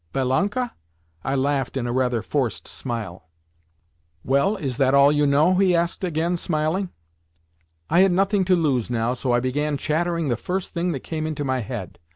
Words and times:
Belanka?" 0.13 0.71
I 1.23 1.35
laughed 1.35 1.77
in 1.77 1.85
a 1.85 1.93
rather 1.93 2.23
forced 2.23 2.67
manner. 2.87 3.19
"Well, 4.23 4.55
is 4.55 4.77
that 4.77 4.95
all 4.95 5.11
you 5.11 5.27
know?" 5.27 5.53
he 5.53 5.75
asked 5.75 6.03
again, 6.03 6.37
smiling. 6.37 6.89
I 7.87 7.99
had 7.99 8.11
nothing 8.11 8.43
to 8.45 8.55
lose 8.55 8.89
now, 8.89 9.13
so 9.13 9.31
I 9.31 9.39
began 9.39 9.77
chattering 9.77 10.27
the 10.29 10.35
first 10.37 10.71
thing 10.73 10.91
that 10.93 11.01
came 11.01 11.27
into 11.27 11.43
my 11.45 11.59
head. 11.59 11.99